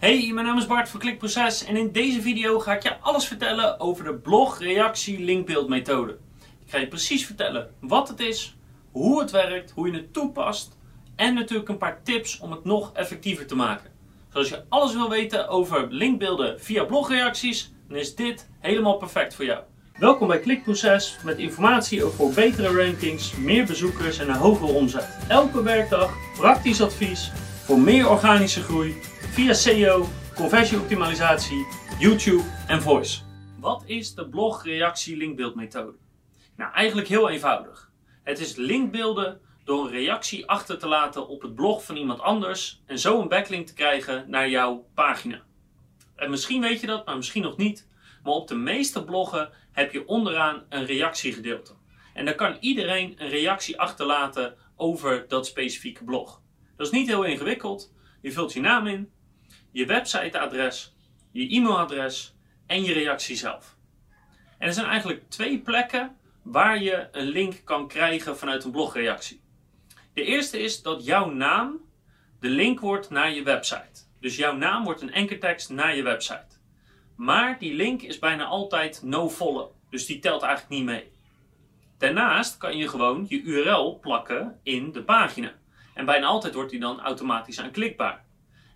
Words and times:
Hey, 0.00 0.30
mijn 0.32 0.46
naam 0.46 0.58
is 0.58 0.66
Bart 0.66 0.88
van 0.88 1.00
Klikproces 1.00 1.64
en 1.64 1.76
in 1.76 1.92
deze 1.92 2.20
video 2.22 2.58
ga 2.58 2.72
ik 2.72 2.82
je 2.82 2.98
alles 2.98 3.26
vertellen 3.26 3.80
over 3.80 4.04
de 4.04 4.14
blog-reactie 4.14 5.20
linkbeeldmethode. 5.24 6.18
Ik 6.64 6.70
ga 6.70 6.78
je 6.78 6.88
precies 6.88 7.26
vertellen 7.26 7.70
wat 7.80 8.08
het 8.08 8.20
is, 8.20 8.56
hoe 8.90 9.20
het 9.20 9.30
werkt, 9.30 9.70
hoe 9.70 9.90
je 9.90 9.96
het 9.96 10.12
toepast 10.12 10.76
en 11.16 11.34
natuurlijk 11.34 11.68
een 11.68 11.78
paar 11.78 12.02
tips 12.02 12.38
om 12.38 12.50
het 12.50 12.64
nog 12.64 12.92
effectiever 12.92 13.46
te 13.46 13.56
maken. 13.56 13.90
Dus 14.28 14.36
als 14.36 14.48
je 14.48 14.64
alles 14.68 14.92
wil 14.92 15.08
weten 15.08 15.48
over 15.48 15.86
linkbeelden 15.90 16.60
via 16.60 16.84
blogreacties, 16.84 17.72
dan 17.88 17.96
is 17.96 18.14
dit 18.14 18.48
helemaal 18.60 18.96
perfect 18.96 19.34
voor 19.34 19.44
jou. 19.44 19.60
Welkom 19.98 20.28
bij 20.28 20.40
Klikproces 20.40 21.18
met 21.24 21.38
informatie 21.38 22.04
over 22.04 22.34
betere 22.34 22.84
rankings, 22.84 23.36
meer 23.36 23.66
bezoekers 23.66 24.18
en 24.18 24.28
een 24.28 24.34
hogere 24.34 24.72
omzet. 24.72 25.18
Elke 25.28 25.62
werkdag 25.62 26.14
praktisch 26.36 26.82
advies 26.82 27.30
voor 27.64 27.78
meer 27.78 28.10
organische 28.10 28.62
groei 28.62 28.94
via 29.30 29.52
SEO, 29.52 30.06
conversieoptimalisatie, 30.34 31.66
YouTube 31.98 32.42
en 32.66 32.82
voice. 32.82 33.22
Wat 33.60 33.82
is 33.86 34.14
de 34.14 34.28
blogreactie 34.28 35.16
linkbeeldmethode? 35.16 35.96
Nou, 36.56 36.72
eigenlijk 36.72 37.08
heel 37.08 37.30
eenvoudig. 37.30 37.90
Het 38.22 38.38
is 38.38 38.56
linkbeelden 38.56 39.40
door 39.64 39.84
een 39.84 39.90
reactie 39.90 40.46
achter 40.46 40.78
te 40.78 40.86
laten 40.86 41.28
op 41.28 41.42
het 41.42 41.54
blog 41.54 41.84
van 41.84 41.96
iemand 41.96 42.20
anders 42.20 42.82
en 42.86 42.98
zo 42.98 43.20
een 43.20 43.28
backlink 43.28 43.66
te 43.66 43.74
krijgen 43.74 44.24
naar 44.30 44.48
jouw 44.48 44.86
pagina. 44.94 45.42
En 46.16 46.30
misschien 46.30 46.60
weet 46.60 46.80
je 46.80 46.86
dat, 46.86 47.06
maar 47.06 47.16
misschien 47.16 47.42
nog 47.42 47.56
niet. 47.56 47.88
Maar 48.22 48.32
op 48.32 48.48
de 48.48 48.56
meeste 48.56 49.04
bloggen 49.04 49.50
heb 49.72 49.92
je 49.92 50.06
onderaan 50.06 50.64
een 50.68 50.84
reactiegedeelte. 50.84 51.72
En 52.14 52.24
dan 52.24 52.34
kan 52.34 52.56
iedereen 52.60 53.14
een 53.16 53.28
reactie 53.28 53.80
achterlaten 53.80 54.56
over 54.76 55.24
dat 55.28 55.46
specifieke 55.46 56.04
blog. 56.04 56.42
Dat 56.76 56.86
is 56.86 56.92
niet 56.92 57.08
heel 57.08 57.24
ingewikkeld. 57.24 57.92
Je 58.20 58.32
vult 58.32 58.52
je 58.52 58.60
naam 58.60 58.86
in, 58.86 59.10
je 59.70 59.86
websiteadres, 59.86 60.96
je 61.30 61.48
e-mailadres 61.48 62.34
en 62.66 62.84
je 62.84 62.92
reactie 62.92 63.36
zelf. 63.36 63.76
En 64.58 64.66
er 64.66 64.74
zijn 64.74 64.86
eigenlijk 64.86 65.30
twee 65.30 65.58
plekken 65.58 66.16
waar 66.42 66.82
je 66.82 67.08
een 67.12 67.26
link 67.26 67.60
kan 67.64 67.88
krijgen 67.88 68.38
vanuit 68.38 68.64
een 68.64 68.70
blogreactie. 68.70 69.40
De 70.14 70.24
eerste 70.24 70.58
is 70.58 70.82
dat 70.82 71.04
jouw 71.04 71.30
naam 71.30 71.80
de 72.40 72.48
link 72.48 72.80
wordt 72.80 73.10
naar 73.10 73.32
je 73.32 73.42
website. 73.42 74.08
Dus 74.20 74.36
jouw 74.36 74.56
naam 74.56 74.84
wordt 74.84 75.00
een 75.00 75.12
enkertekst 75.12 75.70
naar 75.70 75.96
je 75.96 76.02
website. 76.02 76.58
Maar 77.16 77.58
die 77.58 77.74
link 77.74 78.02
is 78.02 78.18
bijna 78.18 78.44
altijd 78.44 79.02
no-follow. 79.02 79.70
Dus 79.90 80.06
die 80.06 80.18
telt 80.18 80.42
eigenlijk 80.42 80.72
niet 80.72 80.84
mee. 80.84 81.12
Daarnaast 81.98 82.56
kan 82.56 82.76
je 82.76 82.88
gewoon 82.88 83.26
je 83.28 83.42
URL 83.42 83.98
plakken 83.98 84.60
in 84.62 84.92
de 84.92 85.02
pagina. 85.02 85.52
En 85.94 86.04
bijna 86.04 86.26
altijd 86.26 86.54
wordt 86.54 86.70
die 86.70 86.80
dan 86.80 87.00
automatisch 87.00 87.60
aanklikbaar. 87.60 88.24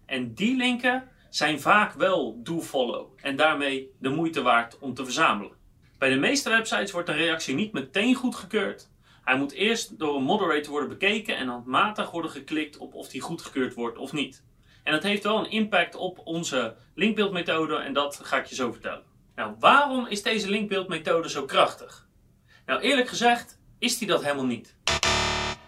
En 0.07 0.35
die 0.35 0.57
linken 0.57 1.09
zijn 1.31 1.61
vaak 1.61 1.93
wel 1.93 2.43
do-follow 2.43 3.13
en 3.17 3.37
daarmee 3.37 3.91
de 3.99 4.09
moeite 4.09 4.43
waard 4.43 4.79
om 4.79 4.95
te 4.95 5.05
verzamelen. 5.05 5.53
Bij 5.99 6.09
de 6.09 6.17
meeste 6.17 6.49
websites 6.49 6.93
wordt 6.93 7.09
een 7.09 7.17
reactie 7.17 7.55
niet 7.55 7.73
meteen 7.73 8.15
goedgekeurd. 8.15 8.91
Hij 9.25 9.37
moet 9.37 9.53
eerst 9.53 9.99
door 9.99 10.17
een 10.17 10.23
moderator 10.23 10.71
worden 10.71 10.89
bekeken 10.89 11.37
en 11.37 11.49
handmatig 11.49 12.11
worden 12.11 12.31
geklikt 12.31 12.77
op 12.77 12.95
of 12.95 13.09
die 13.09 13.21
goedgekeurd 13.21 13.75
wordt 13.75 13.99
of 13.99 14.13
niet. 14.13 14.45
En 14.83 14.93
dat 14.93 15.03
heeft 15.03 15.23
wel 15.23 15.39
een 15.39 15.51
impact 15.51 15.95
op 15.95 16.21
onze 16.25 16.77
linkbeeldmethode 16.95 17.77
en 17.77 17.93
dat 17.93 18.21
ga 18.23 18.37
ik 18.37 18.47
je 18.47 18.55
zo 18.55 18.73
vertellen. 18.73 19.03
Nou, 19.35 19.55
waarom 19.59 20.07
is 20.07 20.23
deze 20.23 20.51
linkbeeldmethode 20.51 21.29
zo 21.31 21.45
krachtig? 21.45 22.09
Nou, 22.67 22.81
eerlijk 22.81 23.09
gezegd 23.09 23.59
is 23.79 23.99
die 23.99 24.09
dat 24.09 24.23
helemaal 24.23 24.47
niet. 24.47 24.77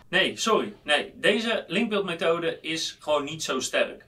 Nee, 0.09 0.37
sorry. 0.37 0.75
Nee, 0.83 1.13
deze 1.17 1.65
linkbeeldmethode 1.67 2.61
is 2.61 2.97
gewoon 3.01 3.25
niet 3.25 3.43
zo 3.43 3.61
sterk. 3.61 4.06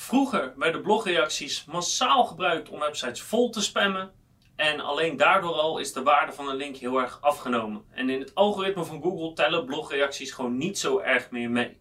Vroeger 0.00 0.52
werden 0.56 0.82
blogreacties 0.82 1.64
massaal 1.64 2.24
gebruikt 2.24 2.68
om 2.68 2.78
websites 2.78 3.22
vol 3.22 3.50
te 3.50 3.60
spammen. 3.60 4.12
En 4.56 4.80
alleen 4.80 5.16
daardoor 5.16 5.52
al 5.52 5.78
is 5.78 5.92
de 5.92 6.02
waarde 6.02 6.32
van 6.32 6.48
een 6.48 6.56
link 6.56 6.76
heel 6.76 7.00
erg 7.00 7.18
afgenomen. 7.20 7.84
En 7.90 8.10
in 8.10 8.20
het 8.20 8.34
algoritme 8.34 8.84
van 8.84 9.02
Google 9.02 9.32
tellen 9.32 9.64
blogreacties 9.64 10.32
gewoon 10.32 10.56
niet 10.56 10.78
zo 10.78 10.98
erg 10.98 11.30
meer 11.30 11.50
mee. 11.50 11.80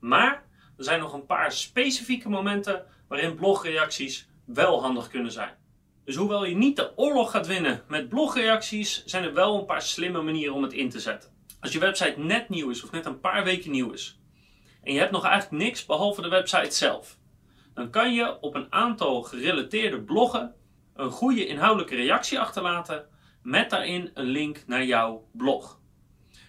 Maar 0.00 0.44
er 0.76 0.84
zijn 0.84 1.00
nog 1.00 1.12
een 1.12 1.26
paar 1.26 1.52
specifieke 1.52 2.28
momenten 2.28 2.86
waarin 3.08 3.34
blogreacties 3.34 4.28
wel 4.44 4.82
handig 4.82 5.08
kunnen 5.08 5.32
zijn. 5.32 5.56
Dus 6.04 6.16
hoewel 6.16 6.44
je 6.44 6.54
niet 6.54 6.76
de 6.76 6.96
oorlog 6.96 7.30
gaat 7.30 7.46
winnen 7.46 7.84
met 7.88 8.08
blogreacties, 8.08 9.04
zijn 9.04 9.24
er 9.24 9.34
wel 9.34 9.58
een 9.58 9.66
paar 9.66 9.82
slimme 9.82 10.22
manieren 10.22 10.54
om 10.54 10.62
het 10.62 10.72
in 10.72 10.90
te 10.90 11.00
zetten. 11.00 11.30
Als 11.60 11.72
je 11.72 11.78
website 11.78 12.18
net 12.18 12.48
nieuw 12.48 12.70
is 12.70 12.84
of 12.84 12.90
net 12.90 13.06
een 13.06 13.20
paar 13.20 13.44
weken 13.44 13.70
nieuw 13.70 13.92
is 13.92 14.20
en 14.82 14.92
je 14.92 14.98
hebt 14.98 15.12
nog 15.12 15.24
eigenlijk 15.24 15.62
niks 15.64 15.86
behalve 15.86 16.22
de 16.22 16.28
website 16.28 16.70
zelf, 16.70 17.18
dan 17.74 17.90
kan 17.90 18.14
je 18.14 18.40
op 18.40 18.54
een 18.54 18.72
aantal 18.72 19.22
gerelateerde 19.22 20.02
bloggen 20.02 20.54
een 20.94 21.10
goede 21.10 21.46
inhoudelijke 21.46 21.94
reactie 21.94 22.40
achterlaten 22.40 23.06
met 23.42 23.70
daarin 23.70 24.10
een 24.14 24.26
link 24.26 24.62
naar 24.66 24.84
jouw 24.84 25.28
blog. 25.32 25.80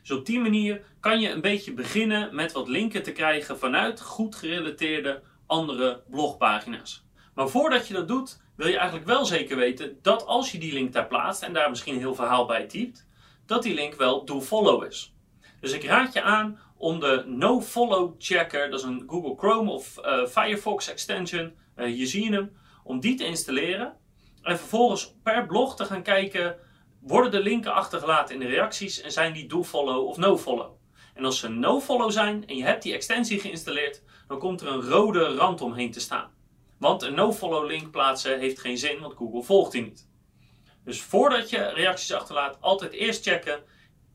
Dus 0.02 0.12
op 0.12 0.26
die 0.26 0.40
manier 0.40 0.84
kan 1.00 1.20
je 1.20 1.30
een 1.30 1.42
beetje 1.42 1.74
beginnen 1.74 2.36
met 2.36 2.52
wat 2.52 2.68
linken 2.68 3.04
te 3.04 3.12
krijgen 3.12 3.60
vanuit 3.60 4.02
goed 4.02 4.36
gerelateerde 4.36 5.22
andere 5.46 6.04
blogpagina's. 6.10 7.06
Maar 7.34 7.50
voordat 7.50 7.88
je 7.88 7.94
dat 7.94 8.08
doet, 8.08 8.42
wil 8.56 8.68
je 8.68 8.78
eigenlijk 8.78 9.08
wel 9.08 9.26
zeker 9.26 9.58
weten 9.58 9.98
dat 10.02 10.26
als 10.26 10.52
je 10.52 10.58
die 10.58 10.74
link 10.74 10.94
daar 10.94 11.08
plaatst 11.08 11.44
en 11.44 11.54
daar 11.54 11.70
misschien 11.70 11.94
een 11.94 12.00
heel 12.00 12.16
verhaal 12.16 12.46
bij 12.46 12.66
typt, 12.66 13.08
dat 13.46 13.64
die 13.64 13.74
link 13.74 13.96
wel 13.96 14.26
do-follow 14.26 14.84
is. 14.84 15.16
Dus 15.60 15.72
ik 15.72 15.84
raad 15.84 16.14
je 16.14 16.22
aan 16.22 16.60
om 16.84 17.00
de 17.00 17.24
no-follow 17.26 18.16
checker, 18.18 18.70
dat 18.70 18.80
is 18.80 18.86
een 18.86 19.04
Google 19.08 19.36
Chrome 19.38 19.72
of 19.72 20.00
uh, 20.02 20.26
Firefox 20.26 20.90
extension, 20.90 21.54
uh, 21.76 21.86
hier 21.86 22.08
zie 22.08 22.32
hem, 22.32 22.58
om 22.84 23.00
die 23.00 23.16
te 23.16 23.26
installeren. 23.26 23.94
En 24.42 24.58
vervolgens 24.58 25.16
per 25.24 25.46
blog 25.46 25.76
te 25.76 25.86
gaan 25.86 26.04
kijken, 26.04 26.56
worden 27.02 27.32
de 27.32 27.40
linken 27.40 27.74
achtergelaten 27.74 28.34
in 28.36 28.42
de 28.42 28.48
reacties 28.48 29.02
en 29.02 29.12
zijn 29.12 29.34
die 29.34 29.48
do-follow 29.48 30.08
of 30.08 30.18
no-follow. 30.18 30.72
En 31.14 31.26
als 31.26 31.40
ze 31.40 31.50
no-follow 31.50 32.12
zijn 32.12 32.48
en 32.48 32.56
je 32.56 32.64
hebt 32.64 32.84
die 32.84 32.94
extensie 32.94 33.40
geïnstalleerd, 33.40 34.02
dan 34.28 34.40
komt 34.40 34.62
er 34.62 34.68
een 34.68 34.82
rode 34.82 35.36
rand 35.36 35.62
omheen 35.62 35.92
te 35.92 36.00
staan. 36.00 36.32
Want 36.80 37.02
een 37.02 37.16
no-follow 37.16 37.66
link 37.68 37.92
plaatsen 37.92 38.40
heeft 38.40 38.60
geen 38.60 38.78
zin, 38.78 39.00
want 39.00 39.14
Google 39.14 39.44
volgt 39.44 39.72
die 39.72 39.82
niet. 39.82 40.10
Dus 40.84 41.02
voordat 41.02 41.50
je 41.50 41.72
reacties 41.74 42.14
achterlaat, 42.14 42.58
altijd 42.62 42.92
eerst 42.92 43.24
checken, 43.24 43.64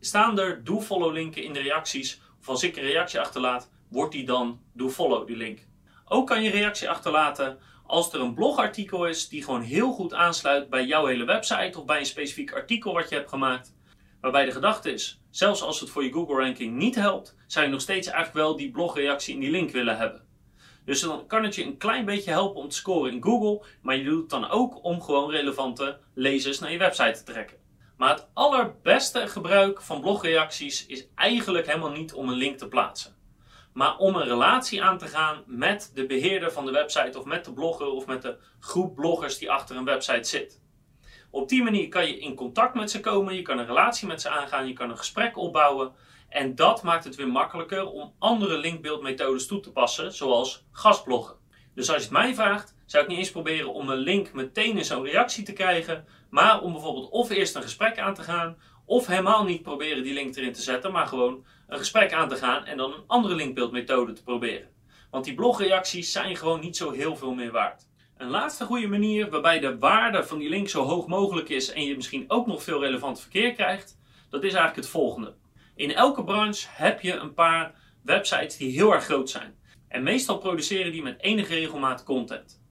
staan 0.00 0.38
er 0.38 0.64
do-follow 0.64 1.12
linken 1.12 1.42
in 1.42 1.52
de 1.52 1.60
reacties 1.60 2.20
of 2.40 2.48
als 2.48 2.62
ik 2.62 2.76
een 2.76 2.82
reactie 2.82 3.20
achterlaat, 3.20 3.70
wordt 3.88 4.12
die 4.12 4.24
dan 4.24 4.60
do 4.72 4.88
follow, 4.88 5.26
die 5.26 5.36
link. 5.36 5.66
Ook 6.04 6.26
kan 6.26 6.42
je 6.42 6.50
reactie 6.50 6.90
achterlaten 6.90 7.58
als 7.86 8.12
er 8.12 8.20
een 8.20 8.34
blogartikel 8.34 9.06
is 9.06 9.28
die 9.28 9.44
gewoon 9.44 9.62
heel 9.62 9.92
goed 9.92 10.14
aansluit 10.14 10.70
bij 10.70 10.84
jouw 10.84 11.06
hele 11.06 11.24
website 11.24 11.78
of 11.78 11.84
bij 11.84 11.98
een 11.98 12.06
specifiek 12.06 12.52
artikel 12.52 12.92
wat 12.92 13.08
je 13.08 13.14
hebt 13.14 13.28
gemaakt. 13.28 13.74
Waarbij 14.20 14.44
de 14.44 14.52
gedachte 14.52 14.92
is, 14.92 15.20
zelfs 15.30 15.62
als 15.62 15.80
het 15.80 15.90
voor 15.90 16.04
je 16.04 16.12
Google 16.12 16.36
ranking 16.36 16.76
niet 16.76 16.94
helpt, 16.94 17.36
zou 17.46 17.64
je 17.64 17.70
nog 17.70 17.80
steeds 17.80 18.06
eigenlijk 18.06 18.36
wel 18.46 18.56
die 18.56 18.70
blogreactie 18.70 19.34
in 19.34 19.40
die 19.40 19.50
link 19.50 19.70
willen 19.70 19.96
hebben. 19.96 20.26
Dus 20.84 21.00
dan 21.00 21.26
kan 21.26 21.44
het 21.44 21.54
je 21.54 21.64
een 21.64 21.76
klein 21.76 22.04
beetje 22.04 22.30
helpen 22.30 22.60
om 22.60 22.68
te 22.68 22.76
scoren 22.76 23.12
in 23.12 23.22
Google, 23.22 23.66
maar 23.82 23.96
je 23.96 24.04
doet 24.04 24.20
het 24.20 24.30
dan 24.30 24.50
ook 24.50 24.84
om 24.84 25.02
gewoon 25.02 25.30
relevante 25.30 25.98
lezers 26.14 26.58
naar 26.58 26.72
je 26.72 26.78
website 26.78 27.18
te 27.18 27.32
trekken. 27.32 27.56
Maar 27.98 28.10
het 28.10 28.28
allerbeste 28.32 29.28
gebruik 29.28 29.80
van 29.82 30.00
blogreacties 30.00 30.86
is 30.86 31.06
eigenlijk 31.14 31.66
helemaal 31.66 31.90
niet 31.90 32.12
om 32.12 32.28
een 32.28 32.34
link 32.34 32.58
te 32.58 32.68
plaatsen. 32.68 33.16
Maar 33.72 33.96
om 33.96 34.14
een 34.14 34.26
relatie 34.26 34.82
aan 34.82 34.98
te 34.98 35.06
gaan 35.06 35.42
met 35.46 35.90
de 35.94 36.06
beheerder 36.06 36.52
van 36.52 36.64
de 36.64 36.72
website 36.72 37.18
of 37.18 37.24
met 37.24 37.44
de 37.44 37.52
blogger 37.52 37.86
of 37.86 38.06
met 38.06 38.22
de 38.22 38.36
groep 38.60 38.94
bloggers 38.94 39.38
die 39.38 39.50
achter 39.50 39.76
een 39.76 39.84
website 39.84 40.28
zit. 40.28 40.60
Op 41.30 41.48
die 41.48 41.62
manier 41.62 41.88
kan 41.88 42.06
je 42.06 42.18
in 42.18 42.34
contact 42.34 42.74
met 42.74 42.90
ze 42.90 43.00
komen, 43.00 43.34
je 43.34 43.42
kan 43.42 43.58
een 43.58 43.66
relatie 43.66 44.08
met 44.08 44.20
ze 44.20 44.28
aangaan, 44.28 44.66
je 44.66 44.72
kan 44.72 44.90
een 44.90 44.98
gesprek 44.98 45.36
opbouwen. 45.36 45.92
En 46.28 46.54
dat 46.54 46.82
maakt 46.82 47.04
het 47.04 47.14
weer 47.14 47.28
makkelijker 47.28 47.86
om 47.86 48.14
andere 48.18 48.58
linkbeeldmethodes 48.58 49.46
toe 49.46 49.60
te 49.60 49.72
passen, 49.72 50.12
zoals 50.12 50.64
gastbloggen. 50.72 51.37
Dus 51.78 51.90
als 51.90 51.96
je 51.96 52.02
het 52.02 52.12
mij 52.12 52.34
vraagt, 52.34 52.74
zou 52.86 53.02
ik 53.02 53.08
niet 53.08 53.18
eens 53.18 53.30
proberen 53.30 53.72
om 53.72 53.88
een 53.88 53.98
link 53.98 54.32
meteen 54.32 54.76
in 54.76 54.84
zo'n 54.84 55.04
reactie 55.04 55.44
te 55.44 55.52
krijgen, 55.52 56.04
maar 56.30 56.62
om 56.62 56.72
bijvoorbeeld 56.72 57.10
of 57.10 57.30
eerst 57.30 57.54
een 57.54 57.62
gesprek 57.62 57.98
aan 57.98 58.14
te 58.14 58.22
gaan, 58.22 58.56
of 58.84 59.06
helemaal 59.06 59.44
niet 59.44 59.62
proberen 59.62 60.02
die 60.02 60.12
link 60.12 60.36
erin 60.36 60.52
te 60.52 60.62
zetten, 60.62 60.92
maar 60.92 61.06
gewoon 61.06 61.44
een 61.68 61.78
gesprek 61.78 62.12
aan 62.12 62.28
te 62.28 62.36
gaan 62.36 62.64
en 62.64 62.76
dan 62.76 62.92
een 62.92 63.04
andere 63.06 63.34
linkbeeldmethode 63.34 64.12
te 64.12 64.22
proberen. 64.22 64.68
Want 65.10 65.24
die 65.24 65.34
blogreacties 65.34 66.12
zijn 66.12 66.36
gewoon 66.36 66.60
niet 66.60 66.76
zo 66.76 66.90
heel 66.90 67.16
veel 67.16 67.34
meer 67.34 67.52
waard. 67.52 67.86
Een 68.16 68.30
laatste 68.30 68.64
goede 68.64 68.88
manier 68.88 69.30
waarbij 69.30 69.60
de 69.60 69.78
waarde 69.78 70.24
van 70.24 70.38
die 70.38 70.48
link 70.48 70.68
zo 70.68 70.84
hoog 70.84 71.06
mogelijk 71.06 71.48
is 71.48 71.72
en 71.72 71.84
je 71.84 71.96
misschien 71.96 72.24
ook 72.28 72.46
nog 72.46 72.62
veel 72.62 72.80
relevant 72.80 73.20
verkeer 73.20 73.52
krijgt, 73.52 73.98
dat 74.30 74.44
is 74.44 74.52
eigenlijk 74.52 74.76
het 74.76 74.88
volgende. 74.88 75.34
In 75.74 75.94
elke 75.94 76.24
branche 76.24 76.66
heb 76.70 77.00
je 77.00 77.12
een 77.12 77.34
paar 77.34 77.74
websites 78.02 78.56
die 78.56 78.72
heel 78.72 78.92
erg 78.92 79.04
groot 79.04 79.30
zijn. 79.30 79.56
En 79.88 80.02
meestal 80.02 80.38
produceren 80.38 80.92
die 80.92 81.02
met 81.02 81.22
enige 81.22 81.54
regelmaat 81.54 82.04
content. 82.04 82.62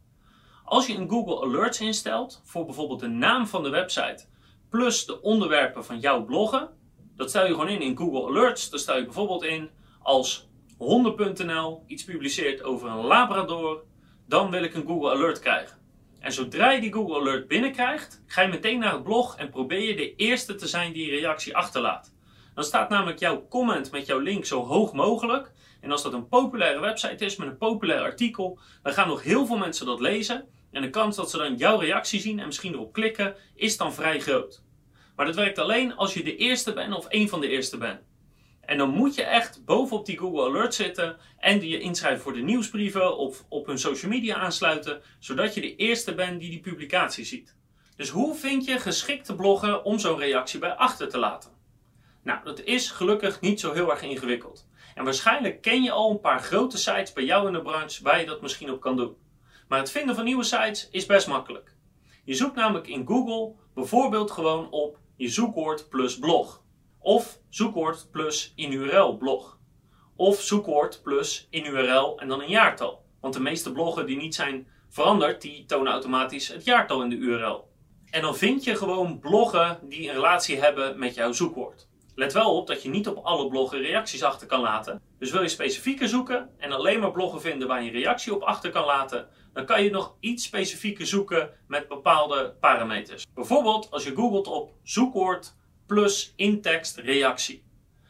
Als 0.64 0.88
je 0.88 0.96
een 0.96 1.10
Google 1.10 1.42
Alerts 1.42 1.82
instelt 1.82 2.42
voor 2.46 2.66
bijvoorbeeld 2.66 3.00
de 3.00 3.08
naam 3.08 3.48
van 3.48 3.64
de 3.64 3.70
website 3.70 4.26
plus 4.70 5.06
de 5.06 5.22
onderwerpen 5.22 5.86
van 5.86 6.00
jouw 6.00 6.26
bloggen, 6.26 6.70
dat 7.16 7.30
stel 7.30 7.46
je 7.46 7.52
gewoon 7.52 7.70
in 7.70 7.82
in 7.82 7.98
Google 7.98 8.28
Alerts. 8.28 8.70
Dan 8.70 8.80
stel 8.80 8.98
je 8.98 9.04
bijvoorbeeld 9.04 9.44
in 9.44 9.70
als 10.02 10.50
honden.nl 10.78 11.84
iets 11.88 12.04
publiceert 12.04 12.64
over 12.64 12.90
een 12.90 13.06
Labrador, 13.06 13.84
dan 14.28 14.52
wil 14.52 14.64
ik 14.64 14.74
een 14.74 14.86
Google 14.86 15.12
Alert 15.12 15.40
krijgen. 15.40 15.78
En 16.20 16.32
zodra 16.32 16.72
je 16.72 16.82
die 16.82 16.94
Google 16.94 17.20
Alert 17.20 17.48
binnenkrijgt, 17.48 18.24
ga 18.26 18.42
je 18.42 18.48
meteen 18.48 18.80
naar 18.80 18.94
het 18.94 19.04
blog 19.04 19.38
en 19.38 19.50
probeer 19.50 19.88
je 19.88 19.96
de 19.96 20.16
eerste 20.16 20.56
te 20.56 20.68
zijn 20.68 20.94
die 20.94 21.12
een 21.12 21.20
reactie 21.20 21.56
achterlaat. 21.56 22.16
Dan 22.58 22.66
staat 22.66 22.90
namelijk 22.90 23.20
jouw 23.20 23.48
comment 23.48 23.92
met 23.92 24.06
jouw 24.06 24.20
link 24.20 24.46
zo 24.46 24.66
hoog 24.66 24.94
mogelijk. 24.94 25.52
En 25.82 25.92
als 25.92 26.04
dat 26.04 26.14
een 26.14 26.28
populaire 26.28 26.80
website 26.80 27.26
is 27.26 27.36
met 27.36 27.48
een 27.48 27.58
populair 27.58 28.02
artikel, 28.02 28.60
dan 28.84 28.94
gaan 28.94 29.08
nog 29.08 29.24
heel 29.24 29.46
veel 29.46 29.58
mensen 29.58 29.86
dat 29.86 30.00
lezen. 30.00 30.48
En 30.72 30.82
de 30.82 30.90
kans 30.90 31.16
dat 31.16 31.30
ze 31.30 31.38
dan 31.38 31.56
jouw 31.56 31.78
reactie 31.80 32.20
zien 32.20 32.40
en 32.40 32.46
misschien 32.46 32.74
erop 32.74 32.94
klikken, 32.94 33.36
is 33.56 33.78
dan 33.78 33.94
vrij 33.94 34.20
groot. 34.20 34.64
Maar 35.16 35.26
dat 35.26 35.36
werkt 35.36 35.58
alleen 35.58 35.96
als 35.96 36.14
je 36.14 36.24
de 36.24 36.36
eerste 36.36 36.74
bent 36.74 36.96
of 36.96 37.06
een 37.10 37.30
van 37.30 37.42
de 37.42 37.48
eerste 37.48 37.78
bent. 37.78 38.02
En 38.62 38.78
dan 38.78 38.90
moet 38.90 39.16
je 39.16 39.24
echt 39.24 39.66
bovenop 39.66 40.06
die 40.06 40.18
Google 40.18 40.50
Alert 40.50 40.74
zitten 40.74 41.18
en 41.38 41.68
je 41.68 41.80
inschrijven 41.80 42.22
voor 42.22 42.34
de 42.34 42.42
nieuwsbrieven 42.42 43.18
of 43.18 43.46
op 43.50 43.66
hun 43.66 43.80
social 43.80 44.12
media 44.12 44.36
aansluiten, 44.36 45.02
zodat 45.20 45.54
je 45.54 45.62
de 45.62 45.76
eerste 45.76 46.14
bent 46.14 46.40
die 46.40 46.50
die 46.50 46.60
publicatie 46.60 47.26
ziet. 47.26 47.56
Dus 47.96 48.10
hoe 48.10 48.36
vind 48.36 48.66
je 48.66 48.80
geschikte 48.80 49.36
bloggen 49.36 49.84
om 49.84 50.00
zo'n 50.00 50.20
reactie 50.20 50.60
bij 50.60 50.74
achter 50.74 51.10
te 51.10 51.18
laten? 51.18 51.57
Nou, 52.28 52.40
dat 52.44 52.64
is 52.64 52.92
gelukkig 52.92 53.42
niet 53.42 53.60
zo 53.60 53.74
heel 53.74 53.92
erg 53.92 54.02
ingewikkeld. 54.02 54.68
En 54.96 55.04
waarschijnlijk 55.04 55.62
ken 55.62 55.84
je 55.84 55.92
al 55.92 56.12
een 56.12 56.20
paar 56.20 56.40
grote 56.40 56.78
sites 56.78 57.14
bij 57.14 57.24
jou 57.24 57.48
in 57.48 57.54
de 57.54 57.62
branche 57.62 58.04
waar 58.04 58.20
je 58.20 58.26
dat 58.26 58.42
misschien 58.42 58.72
op 58.72 58.82
kan 58.82 58.96
doen. 58.96 59.16
Maar 59.68 59.80
het 59.80 59.92
vinden 59.92 60.16
van 60.16 60.24
nieuwe 60.24 60.44
sites 60.44 60.90
is 60.92 61.06
best 61.06 61.28
makkelijk. 61.28 61.76
Je 62.24 62.34
zoekt 62.34 62.56
namelijk 62.56 62.88
in 62.88 63.08
Google 63.08 63.54
bijvoorbeeld 63.74 64.32
gewoon 64.32 64.70
op 64.72 64.98
je 65.16 65.30
zoekwoord 65.30 65.90
plus 65.90 66.20
blog. 66.20 66.64
Of 67.00 67.40
zoekwoord 67.50 68.08
plus 68.12 68.54
in 68.56 68.72
URL 68.72 69.18
blog. 69.18 69.60
Of 70.16 70.42
zoekwoord 70.42 71.02
plus 71.04 71.48
in 71.50 71.66
URL 71.66 72.20
en 72.20 72.28
dan 72.28 72.42
een 72.42 72.50
jaartal. 72.50 73.06
Want 73.22 73.34
de 73.34 73.42
meeste 73.42 73.72
bloggen 73.72 74.06
die 74.06 74.18
niet 74.18 74.36
zijn 74.36 74.68
veranderd, 74.90 75.42
die 75.42 75.66
tonen 75.66 75.92
automatisch 75.92 76.48
het 76.48 76.66
jaartal 76.66 77.04
in 77.04 77.10
de 77.10 77.16
URL. 77.16 77.72
En 78.10 78.22
dan 78.22 78.36
vind 78.36 78.64
je 78.64 78.76
gewoon 78.76 79.20
bloggen 79.20 79.80
die 79.84 80.08
een 80.08 80.16
relatie 80.16 80.60
hebben 80.60 81.00
met 81.00 81.16
jouw 81.16 81.32
zoekwoord. 81.32 81.88
Let 82.20 82.34
wel 82.34 82.56
op 82.56 82.68
dat 82.68 82.84
je 82.84 82.90
niet 82.90 83.08
op 83.08 83.26
alle 83.26 83.48
bloggen 83.48 83.82
reacties 83.82 84.24
achter 84.24 84.48
kan 84.48 84.60
laten. 84.60 85.02
Dus 85.20 85.32
wil 85.32 85.42
je 85.42 85.48
specifieker 85.48 86.08
zoeken 86.08 86.50
en 86.58 86.72
alleen 86.72 87.00
maar 87.00 87.12
bloggen 87.12 87.42
vinden 87.42 87.68
waar 87.68 87.84
je 87.84 87.92
reactie 87.92 88.36
op 88.36 88.42
achter 88.42 88.72
kan 88.72 88.86
laten, 88.86 89.28
dan 89.54 89.66
kan 89.66 89.84
je 89.84 89.90
nog 89.90 90.16
iets 90.20 90.44
specifieker 90.44 91.06
zoeken 91.06 91.50
met 91.68 91.88
bepaalde 91.88 92.56
parameters. 92.60 93.26
Bijvoorbeeld 93.34 93.92
als 93.92 94.04
je 94.04 94.16
googelt 94.16 94.48
op 94.48 94.72
zoekwoord 94.84 95.56
plus 95.88 96.34
in-tekst 96.36 96.98
reactie. 96.98 97.64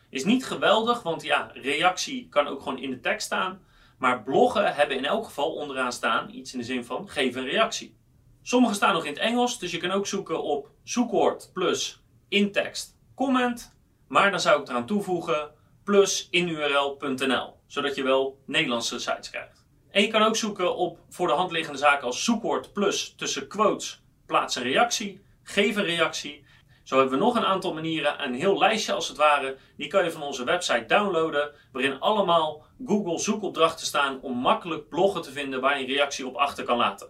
Is 0.09 0.25
niet 0.25 0.45
geweldig, 0.45 1.03
want 1.03 1.23
ja, 1.23 1.51
reactie 1.53 2.27
kan 2.29 2.47
ook 2.47 2.61
gewoon 2.61 2.79
in 2.79 2.89
de 2.89 2.99
tekst 2.99 3.25
staan. 3.25 3.61
Maar 3.97 4.23
bloggen 4.23 4.75
hebben 4.75 4.97
in 4.97 5.05
elk 5.05 5.25
geval 5.25 5.53
onderaan 5.53 5.93
staan 5.93 6.29
iets 6.33 6.53
in 6.53 6.59
de 6.59 6.65
zin 6.65 6.85
van 6.85 7.09
geef 7.09 7.35
een 7.35 7.49
reactie. 7.49 7.97
Sommige 8.41 8.73
staan 8.73 8.93
nog 8.93 9.05
in 9.05 9.13
het 9.13 9.21
Engels, 9.21 9.59
dus 9.59 9.71
je 9.71 9.77
kan 9.77 9.91
ook 9.91 10.07
zoeken 10.07 10.43
op 10.43 10.69
zoekwoord 10.83 11.49
plus 11.53 12.03
in-tekst 12.27 12.95
comment. 13.15 13.76
Maar 14.07 14.31
dan 14.31 14.39
zou 14.39 14.61
ik 14.61 14.67
eraan 14.67 14.85
toevoegen 14.85 15.51
plus 15.83 16.27
inurl.nl, 16.31 17.59
zodat 17.67 17.95
je 17.95 18.03
wel 18.03 18.39
Nederlandse 18.45 18.99
sites 18.99 19.29
krijgt. 19.29 19.65
En 19.91 20.01
je 20.01 20.07
kan 20.07 20.21
ook 20.21 20.35
zoeken 20.35 20.75
op 20.75 20.99
voor 21.09 21.27
de 21.27 21.33
hand 21.33 21.51
liggende 21.51 21.79
zaken 21.79 22.07
als 22.07 22.23
zoekwoord 22.23 22.73
plus 22.73 23.13
tussen 23.17 23.47
quotes 23.47 24.01
plaats 24.25 24.55
een 24.55 24.63
reactie, 24.63 25.21
geef 25.43 25.75
een 25.75 25.83
reactie 25.83 26.45
zo 26.87 26.97
hebben 26.97 27.17
we 27.17 27.23
nog 27.23 27.35
een 27.35 27.45
aantal 27.45 27.73
manieren, 27.73 28.23
een 28.23 28.33
heel 28.33 28.57
lijstje 28.57 28.93
als 28.93 29.07
het 29.07 29.17
ware. 29.17 29.57
Die 29.77 29.87
kan 29.87 30.03
je 30.03 30.11
van 30.11 30.21
onze 30.21 30.43
website 30.43 30.85
downloaden, 30.85 31.51
waarin 31.71 31.99
allemaal 31.99 32.65
Google 32.85 33.19
zoekopdrachten 33.19 33.85
staan 33.85 34.21
om 34.21 34.37
makkelijk 34.37 34.89
bloggen 34.89 35.21
te 35.21 35.31
vinden 35.31 35.61
waar 35.61 35.79
je 35.79 35.85
een 35.85 35.93
reactie 35.93 36.27
op 36.27 36.35
achter 36.35 36.63
kan 36.63 36.77
laten. 36.77 37.09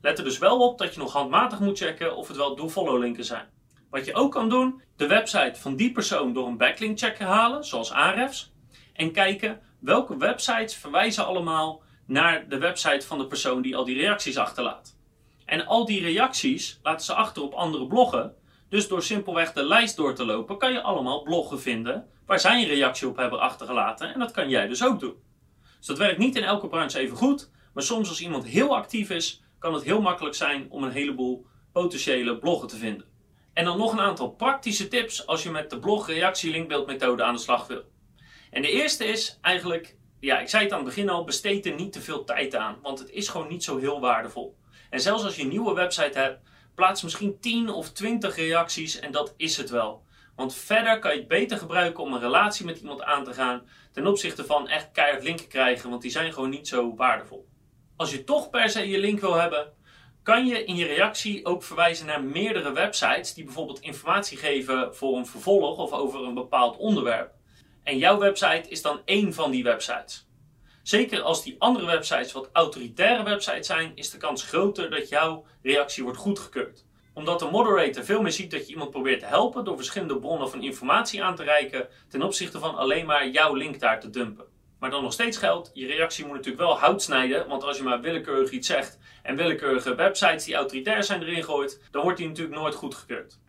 Let 0.00 0.18
er 0.18 0.24
dus 0.24 0.38
wel 0.38 0.68
op 0.68 0.78
dat 0.78 0.94
je 0.94 1.00
nog 1.00 1.12
handmatig 1.12 1.60
moet 1.60 1.78
checken 1.78 2.16
of 2.16 2.28
het 2.28 2.36
wel 2.36 2.56
do-follow 2.56 2.98
linken 2.98 3.24
zijn. 3.24 3.53
Wat 3.94 4.04
je 4.04 4.14
ook 4.14 4.32
kan 4.32 4.48
doen, 4.48 4.82
de 4.96 5.06
website 5.06 5.60
van 5.60 5.76
die 5.76 5.92
persoon 5.92 6.32
door 6.32 6.46
een 6.46 6.56
backlink 6.56 6.98
check 6.98 7.18
halen, 7.18 7.64
zoals 7.64 7.90
Ahrefs. 7.90 8.52
En 8.92 9.12
kijken 9.12 9.60
welke 9.80 10.16
websites 10.16 10.74
verwijzen 10.74 11.26
allemaal 11.26 11.82
naar 12.06 12.48
de 12.48 12.58
website 12.58 13.06
van 13.06 13.18
de 13.18 13.26
persoon 13.26 13.62
die 13.62 13.76
al 13.76 13.84
die 13.84 13.96
reacties 13.96 14.36
achterlaat. 14.36 14.96
En 15.44 15.66
al 15.66 15.84
die 15.84 16.02
reacties 16.02 16.78
laten 16.82 17.04
ze 17.04 17.14
achter 17.14 17.42
op 17.42 17.52
andere 17.52 17.86
bloggen, 17.86 18.34
dus 18.68 18.88
door 18.88 19.02
simpelweg 19.02 19.52
de 19.52 19.64
lijst 19.64 19.96
door 19.96 20.14
te 20.14 20.24
lopen, 20.24 20.58
kan 20.58 20.72
je 20.72 20.82
allemaal 20.82 21.22
bloggen 21.22 21.60
vinden 21.60 22.08
waar 22.26 22.40
zij 22.40 22.62
een 22.62 22.68
reactie 22.68 23.08
op 23.08 23.16
hebben 23.16 23.40
achtergelaten. 23.40 24.12
En 24.14 24.18
dat 24.18 24.30
kan 24.30 24.48
jij 24.48 24.66
dus 24.66 24.84
ook 24.84 25.00
doen. 25.00 25.16
Dus 25.78 25.86
dat 25.86 25.98
werkt 25.98 26.18
niet 26.18 26.36
in 26.36 26.44
elke 26.44 26.68
branche 26.68 26.98
even 26.98 27.16
goed. 27.16 27.50
Maar 27.74 27.82
soms 27.82 28.08
als 28.08 28.20
iemand 28.20 28.44
heel 28.44 28.76
actief 28.76 29.10
is, 29.10 29.42
kan 29.58 29.74
het 29.74 29.84
heel 29.84 30.00
makkelijk 30.00 30.34
zijn 30.34 30.66
om 30.70 30.82
een 30.82 30.92
heleboel 30.92 31.46
potentiële 31.72 32.38
bloggen 32.38 32.68
te 32.68 32.76
vinden. 32.76 33.13
En 33.54 33.64
dan 33.64 33.78
nog 33.78 33.92
een 33.92 34.00
aantal 34.00 34.30
praktische 34.30 34.88
tips 34.88 35.26
als 35.26 35.42
je 35.42 35.50
met 35.50 35.70
de 35.70 35.78
blog 35.78 36.06
reactie 36.06 36.50
linkbeeldmethode 36.50 37.22
aan 37.22 37.34
de 37.34 37.40
slag 37.40 37.66
wil. 37.66 37.82
En 38.50 38.62
de 38.62 38.70
eerste 38.70 39.04
is 39.04 39.38
eigenlijk, 39.40 39.96
ja, 40.20 40.40
ik 40.40 40.48
zei 40.48 40.62
het 40.62 40.72
aan 40.72 40.78
het 40.78 40.88
begin 40.88 41.08
al, 41.08 41.24
besteed 41.24 41.66
er 41.66 41.74
niet 41.74 41.92
te 41.92 42.00
veel 42.00 42.24
tijd 42.24 42.54
aan, 42.54 42.78
want 42.82 42.98
het 42.98 43.10
is 43.10 43.28
gewoon 43.28 43.48
niet 43.48 43.64
zo 43.64 43.78
heel 43.78 44.00
waardevol. 44.00 44.56
En 44.90 45.00
zelfs 45.00 45.24
als 45.24 45.36
je 45.36 45.42
een 45.42 45.48
nieuwe 45.48 45.74
website 45.74 46.18
hebt, 46.18 46.38
Plaats 46.74 47.02
misschien 47.02 47.40
10 47.40 47.68
of 47.68 47.92
20 47.92 48.36
reacties 48.36 48.98
en 48.98 49.12
dat 49.12 49.34
is 49.36 49.56
het 49.56 49.70
wel. 49.70 50.02
Want 50.36 50.54
verder 50.54 50.98
kan 50.98 51.12
je 51.12 51.18
het 51.18 51.28
beter 51.28 51.58
gebruiken 51.58 52.02
om 52.02 52.12
een 52.12 52.20
relatie 52.20 52.66
met 52.66 52.78
iemand 52.78 53.02
aan 53.02 53.24
te 53.24 53.32
gaan 53.32 53.62
ten 53.92 54.06
opzichte 54.06 54.44
van 54.44 54.68
echt 54.68 54.90
keihard 54.92 55.22
linken 55.22 55.48
krijgen, 55.48 55.90
want 55.90 56.02
die 56.02 56.10
zijn 56.10 56.32
gewoon 56.32 56.50
niet 56.50 56.68
zo 56.68 56.94
waardevol. 56.94 57.48
Als 57.96 58.10
je 58.10 58.24
toch 58.24 58.50
per 58.50 58.70
se 58.70 58.88
je 58.88 58.98
link 58.98 59.20
wil 59.20 59.34
hebben, 59.34 59.72
kan 60.24 60.46
je 60.46 60.64
in 60.64 60.76
je 60.76 60.86
reactie 60.86 61.44
ook 61.44 61.62
verwijzen 61.62 62.06
naar 62.06 62.24
meerdere 62.24 62.72
websites 62.72 63.34
die 63.34 63.44
bijvoorbeeld 63.44 63.80
informatie 63.80 64.38
geven 64.38 64.96
voor 64.96 65.16
een 65.16 65.26
vervolg 65.26 65.78
of 65.78 65.92
over 65.92 66.24
een 66.24 66.34
bepaald 66.34 66.76
onderwerp. 66.76 67.32
En 67.82 67.98
jouw 67.98 68.18
website 68.18 68.68
is 68.68 68.82
dan 68.82 69.00
één 69.04 69.32
van 69.32 69.50
die 69.50 69.62
websites. 69.62 70.28
Zeker 70.82 71.20
als 71.20 71.42
die 71.42 71.56
andere 71.58 71.86
websites 71.86 72.32
wat 72.32 72.50
autoritaire 72.52 73.22
websites 73.22 73.66
zijn, 73.66 73.92
is 73.94 74.10
de 74.10 74.18
kans 74.18 74.42
groter 74.42 74.90
dat 74.90 75.08
jouw 75.08 75.44
reactie 75.62 76.02
wordt 76.02 76.18
goedgekeurd. 76.18 76.84
Omdat 77.14 77.38
de 77.38 77.50
moderator 77.50 78.04
veel 78.04 78.22
meer 78.22 78.32
ziet 78.32 78.50
dat 78.50 78.66
je 78.66 78.72
iemand 78.72 78.90
probeert 78.90 79.20
te 79.20 79.26
helpen 79.26 79.64
door 79.64 79.76
verschillende 79.76 80.18
bronnen 80.18 80.50
van 80.50 80.62
informatie 80.62 81.22
aan 81.22 81.36
te 81.36 81.42
reiken, 81.42 81.88
ten 82.08 82.22
opzichte 82.22 82.58
van 82.58 82.74
alleen 82.76 83.06
maar 83.06 83.28
jouw 83.28 83.54
link 83.54 83.80
daar 83.80 84.00
te 84.00 84.10
dumpen. 84.10 84.53
Maar 84.84 84.92
dan 84.92 85.02
nog 85.02 85.12
steeds 85.12 85.36
geldt, 85.36 85.70
je 85.74 85.86
reactie 85.86 86.24
moet 86.24 86.34
natuurlijk 86.34 86.62
wel 86.62 86.78
hout 86.78 87.02
snijden, 87.02 87.48
want 87.48 87.62
als 87.62 87.76
je 87.76 87.82
maar 87.82 88.00
willekeurig 88.00 88.50
iets 88.50 88.66
zegt 88.66 88.98
en 89.22 89.36
willekeurige 89.36 89.94
websites 89.94 90.44
die 90.44 90.54
autoritair 90.54 91.04
zijn 91.04 91.22
erin 91.22 91.44
gooit, 91.44 91.82
dan 91.90 92.02
wordt 92.02 92.18
die 92.18 92.26
natuurlijk 92.28 92.56
nooit 92.56 92.74
goedgekeurd. 92.74 93.40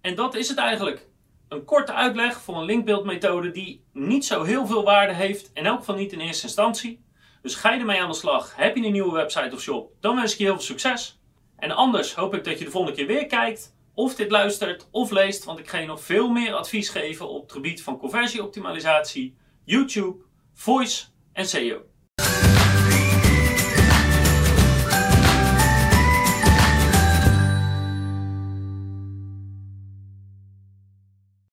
En 0.00 0.14
dat 0.14 0.34
is 0.34 0.48
het 0.48 0.58
eigenlijk. 0.58 1.08
Een 1.48 1.64
korte 1.64 1.92
uitleg 1.92 2.40
voor 2.40 2.56
een 2.56 2.64
linkbeeldmethode 2.64 3.50
die 3.50 3.84
niet 3.92 4.24
zo 4.24 4.42
heel 4.42 4.66
veel 4.66 4.84
waarde 4.84 5.12
heeft, 5.12 5.50
in 5.54 5.66
elk 5.66 5.78
geval 5.78 5.94
niet 5.94 6.12
in 6.12 6.20
eerste 6.20 6.46
instantie. 6.46 7.04
Dus 7.42 7.54
ga 7.54 7.72
je 7.72 7.80
ermee 7.80 8.00
aan 8.00 8.10
de 8.10 8.16
slag, 8.16 8.56
heb 8.56 8.76
je 8.76 8.84
een 8.84 8.92
nieuwe 8.92 9.12
website 9.12 9.54
of 9.54 9.60
shop, 9.60 9.92
dan 10.00 10.16
wens 10.16 10.32
ik 10.32 10.38
je 10.38 10.44
heel 10.44 10.54
veel 10.54 10.62
succes. 10.62 11.20
En 11.56 11.70
anders 11.70 12.14
hoop 12.14 12.34
ik 12.34 12.44
dat 12.44 12.58
je 12.58 12.64
de 12.64 12.70
volgende 12.70 12.96
keer 12.96 13.06
weer 13.06 13.26
kijkt, 13.26 13.76
of 13.94 14.14
dit 14.14 14.30
luistert 14.30 14.88
of 14.90 15.10
leest, 15.10 15.44
want 15.44 15.58
ik 15.58 15.68
ga 15.68 15.78
je 15.78 15.86
nog 15.86 16.00
veel 16.00 16.28
meer 16.28 16.54
advies 16.54 16.88
geven 16.88 17.28
op 17.28 17.42
het 17.42 17.52
gebied 17.52 17.82
van 17.82 17.98
conversieoptimalisatie, 17.98 19.36
YouTube, 19.64 20.30
voice 20.54 21.12
en 21.34 21.46
SEO. 21.46 21.91